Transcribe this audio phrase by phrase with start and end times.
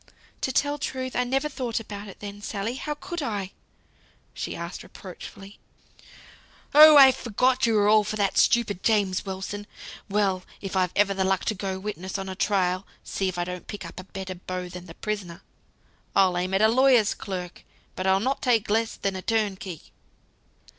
[0.41, 2.73] "To tell truth, I never thought about it then, Sally.
[2.73, 3.51] How could I?"
[4.57, 5.59] asked she, reproachfully.
[6.73, 7.67] "Oh I forgot.
[7.67, 9.67] You were all for that stupid James Wilson.
[10.09, 10.41] Well!
[10.59, 13.67] if I've ever the luck to go witness on a trial, see if I don't
[13.67, 15.43] pick up a better beau than the prisoner.
[16.15, 17.63] I'll aim at a lawyer's clerk,
[17.95, 19.91] but I'll not take less than a turnkey."